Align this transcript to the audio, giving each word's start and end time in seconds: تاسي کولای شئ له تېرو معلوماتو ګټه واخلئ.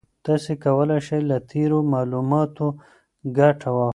تاسي 0.25 0.53
کولای 0.63 0.99
شئ 1.07 1.19
له 1.29 1.37
تېرو 1.51 1.79
معلوماتو 1.93 2.67
ګټه 3.37 3.69
واخلئ. 3.77 3.89